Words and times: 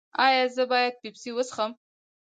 ایا 0.25 0.43
زه 0.55 0.63
باید 0.71 0.93
پیپسي 1.01 1.31
وڅښم؟ 1.33 1.71